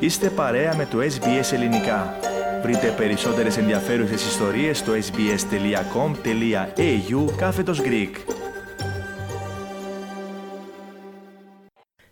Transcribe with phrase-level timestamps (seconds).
[0.00, 2.18] Είστε παρέα με το SBS Ελληνικά.
[2.62, 5.36] Βρείτε περισσότερες ενδιαφέρουσες ιστορίες στο sbs.com.au
[7.36, 8.10] κάθετος Greek.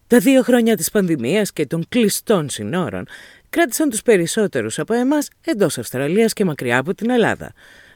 [0.06, 3.06] Τα δύο χρόνια της πανδημίας και των κλειστών συνόρων
[3.50, 7.52] κράτησαν τους περισσότερους από εμάς εντός Αυστραλίας και μακριά από την Ελλάδα.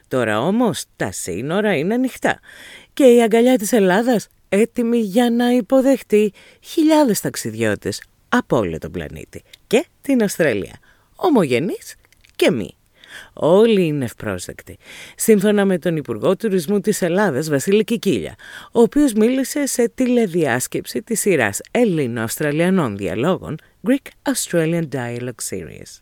[0.07, 2.39] Τώρα όμως τα σύνορα είναι ανοιχτά
[2.93, 8.01] και η αγκαλιά της Ελλάδας έτοιμη για να υποδεχτεί χιλιάδες ταξιδιώτες
[8.35, 10.75] από όλο τον πλανήτη και την Αυστραλία.
[11.15, 11.95] Ομογενείς
[12.35, 12.77] και μη.
[13.33, 14.77] Όλοι είναι ευπρόσδεκτοι.
[15.15, 18.35] Σύμφωνα με τον Υπουργό Τουρισμού της Ελλάδας, Βασίλη Κικίλια,
[18.71, 26.01] ο οποίος μίλησε σε τηλεδιάσκεψη της σειράς Έλληνο-Αυστραλιανών διαλόγων Greek-Australian Dialogue Series.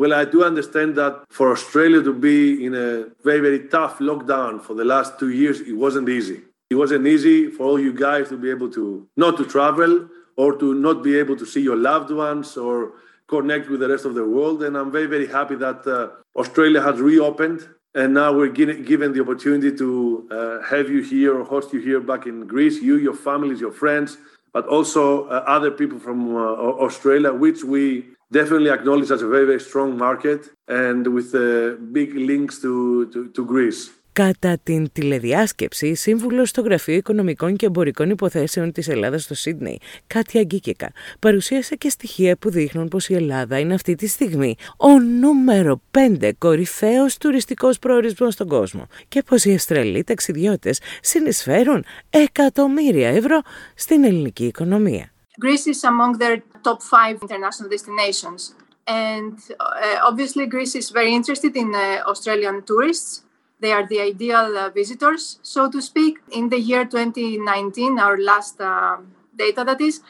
[0.00, 2.88] Well, I do understand that for Australia to be in a
[3.28, 6.38] very, very tough lockdown for the last two years, it wasn't easy.
[6.72, 8.84] It wasn't easy for all you guys to be able to
[9.22, 9.92] not to travel,
[10.36, 12.92] or to not be able to see your loved ones or
[13.28, 14.62] connect with the rest of the world.
[14.62, 17.68] And I'm very, very happy that uh, Australia has reopened.
[17.94, 22.00] And now we're given the opportunity to uh, have you here or host you here
[22.00, 24.16] back in Greece, you, your families, your friends,
[24.52, 26.40] but also uh, other people from uh,
[26.86, 32.14] Australia, which we definitely acknowledge as a very, very strong market and with uh, big
[32.14, 33.90] links to, to, to Greece.
[34.14, 40.42] Κατά την τηλεδιάσκεψη, σύμβουλος στο Γραφείο Οικονομικών και Εμπορικών Υποθέσεων της Ελλάδας στο Σίδνεϊ, Κάτια
[40.42, 45.82] Γκίκεκα, παρουσίασε και στοιχεία που δείχνουν πως η Ελλάδα είναι αυτή τη στιγμή ο νούμερο
[46.20, 53.40] 5 κορυφαίος τουριστικός προορισμός στον κόσμο και πως οι Αυστραλοί ταξιδιώτες συνεισφέρουν εκατομμύρια ευρώ
[53.74, 55.12] στην ελληνική οικονομία.
[55.44, 56.36] Greece is among their
[56.68, 58.40] top five international destinations.
[58.86, 63.22] And uh, obviously Greece is very interested in uh, Australian tourists.
[63.62, 66.18] They are the ideal uh, visitors, so to speak.
[66.32, 68.96] In the year 2019, our last uh,
[69.38, 70.00] data that is,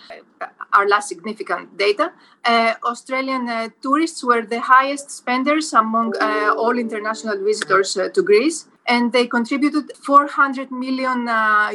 [0.41, 2.13] uh, our last significant data,
[2.47, 6.15] uh, Australian uh, tourists were the highest spenders among
[6.57, 11.27] all international visitors to Greece, and they contributed 400 million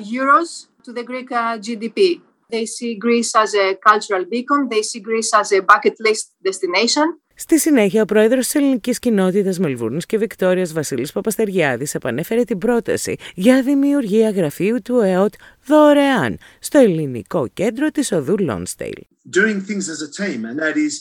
[0.01, 2.21] euros to the Greek GDP.
[2.49, 7.19] They see Greece as a cultural beacon, they see Greece as a bucket list destination.
[7.39, 13.15] Στη συνέχεια, ο πρόεδρο τη ελληνική κοινότητα Μελβούρνη και Βικτόρια Βασίλη Παπαστεριάδη επανέφερε την πρόταση
[13.35, 15.33] για δημιουργία γραφείου του ΕΟΤ
[15.65, 19.01] δωρεάν στο ελληνικό κέντρο τη οδού Lonsdale.
[19.29, 20.93] Doing things as a team, and that is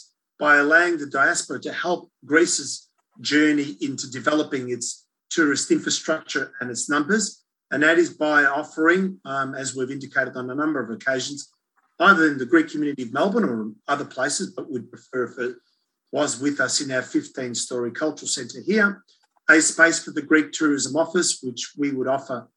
[0.44, 2.00] by allowing the diaspora to help
[2.32, 2.72] Greece's
[3.32, 4.86] journey into developing its
[5.36, 7.24] tourist infrastructure and its numbers,
[7.70, 11.38] and that is by offering, um, as we've indicated on a number of occasions,
[12.08, 13.58] either in the Greek community of Melbourne or
[13.92, 15.46] other places, but would prefer for
[16.12, 19.02] was with us in our 15 story cultural centre here,
[19.48, 22.48] a space for the Greek Tourism Office, which we would offer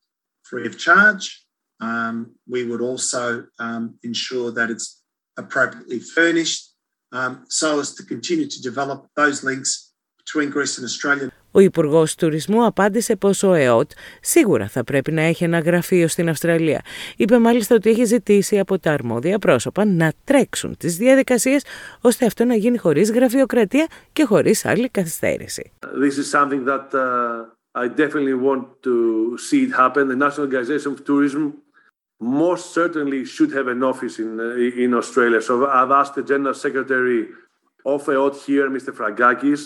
[0.44, 1.46] free of charge.
[1.82, 5.02] Um, we would also um, ensure that it's
[5.38, 6.74] appropriately furnished
[7.12, 11.32] um, so as to continue to develop those links between Greece and Australia.
[11.52, 16.30] Ο Υπουργός Τουρισμού απάντησε πως ο ΕΟΤ σίγουρα θα πρέπει να έχει ένα γραφείο στην
[16.30, 16.82] Αυστραλία.
[17.18, 21.64] Είπε μάλιστα ότι έχει ζητήσει από τα αρμόδια πρόσωπα να τρέξουν τις διαδικασίες
[22.02, 25.72] ώστε αυτό να γίνει χωρίς γραφειοκρατία και χωρίς άλλη καθυστέρηση.
[25.82, 30.08] This is something that uh, I definitely want to see it happen.
[30.08, 31.44] The National Organization of Tourism
[32.20, 35.42] most certainly should have an office in, uh, in Australia.
[35.42, 37.28] So I've asked the General Secretary
[37.86, 38.92] of EOT here, Mr.
[39.00, 39.62] Fragakis,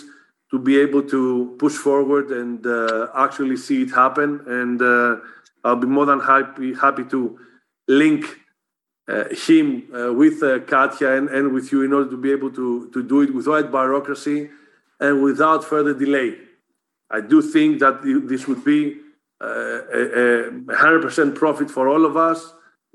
[0.54, 4.40] to be able to push forward and uh, actually see it happen.
[4.46, 5.16] And uh,
[5.64, 7.20] I'll be more than happy happy to
[7.88, 8.22] link
[9.08, 12.52] uh, him uh, with uh, Katya and, and with you in order to be able
[12.52, 14.48] to, to do it without bureaucracy
[15.00, 16.36] and without further delay.
[17.10, 17.94] I do think that
[18.32, 18.98] this would be
[19.40, 20.02] uh, a,
[20.46, 22.52] a 100% profit for all of us.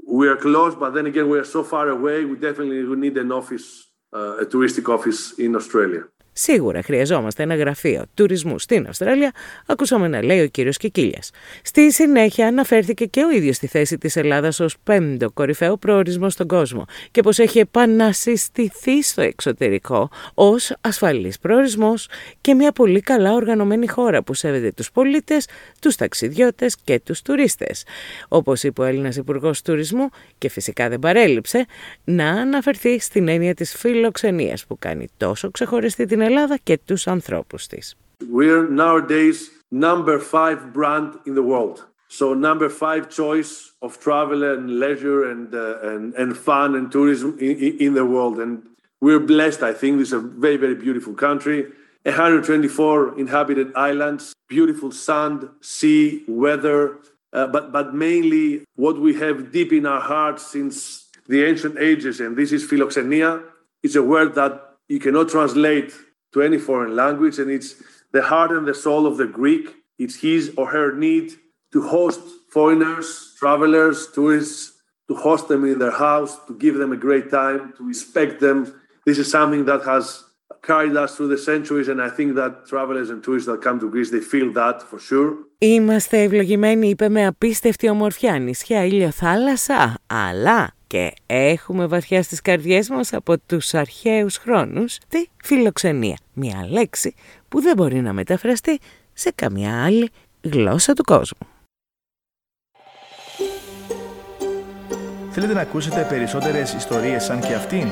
[0.07, 2.23] We are close, but then again, we are so far away.
[2.23, 3.67] We definitely would need an office,
[4.13, 6.03] a touristic office in Australia.
[6.41, 9.31] Σίγουρα χρειαζόμαστε ένα γραφείο τουρισμού στην Αυστραλία,
[9.65, 11.31] ακούσαμε να λέει ο κύριος Κικίλιας.
[11.61, 16.47] Στη συνέχεια αναφέρθηκε και ο ίδιος στη θέση της Ελλάδας ως πέμπτο κορυφαίο προορισμό στον
[16.47, 22.07] κόσμο και πως έχει επανασυστηθεί στο εξωτερικό ως ασφαλής προορισμός
[22.41, 25.47] και μια πολύ καλά οργανωμένη χώρα που σέβεται τους πολίτες,
[25.81, 27.83] τους ταξιδιώτες και τους τουρίστες.
[28.27, 31.65] Όπως είπε ο Έλληνας Υπουργός Τουρισμού και φυσικά δεν παρέλειψε
[32.03, 37.66] να αναφερθεί στην έννοια της φιλοξενίας που κάνει τόσο ξεχωριστή την Ελλάδα και τους ανθρώπους
[37.66, 37.96] της.
[38.32, 39.36] We're nowadays
[39.70, 41.76] number five brand in the world.
[42.18, 47.30] So number five choice of travel and leisure and, uh, and, and fun and tourism
[47.40, 47.54] in,
[47.86, 48.36] in the world.
[48.44, 48.52] And
[49.00, 49.92] we're blessed, I think.
[49.98, 51.58] This is a very, very beautiful country.
[52.04, 56.98] 124 inhabited islands, beautiful sand, sea, weather,
[57.32, 62.20] uh, but, but mainly what we have deep in our hearts since the ancient ages,
[62.20, 63.42] and this is philoxenia.
[63.82, 65.92] It's a word that you cannot translate
[66.32, 67.70] to any foreign language, and it's
[68.12, 69.66] the heart and the soul of the Greek.
[69.98, 71.26] It's his or her need
[71.72, 72.20] to host
[72.50, 74.72] foreigners, travelers, tourists,
[75.08, 78.58] to host them in their house, to give them a great time, to respect them.
[79.06, 80.24] This is something that has
[80.62, 83.88] carried us through the centuries, and I think that travelers and tourists that come to
[83.94, 85.30] Greece, they feel that for sure.
[85.58, 92.89] Είμαστε ευλογημένοι, είπε με απίστευτη ομορφιά, νησιά, ήλιο, θάλασσα, αλλά και έχουμε βαθιά στις καρδιές
[92.89, 96.17] μας από τους αρχαίους χρόνους τη φιλοξενία.
[96.33, 97.13] Μια λέξη
[97.49, 98.79] που δεν μπορεί να μεταφραστεί
[99.13, 100.09] σε καμιά άλλη
[100.41, 101.47] γλώσσα του κόσμου.
[105.31, 107.87] Θέλετε να ακούσετε περισσότερες ιστορίες σαν και αυτήν;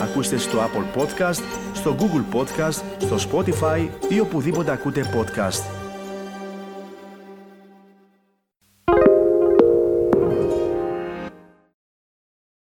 [0.00, 1.42] Ακούστε στο Apple Podcast,
[1.72, 5.73] στο Google Podcast, στο Spotify ή οπουδήποτε ακούτε podcast.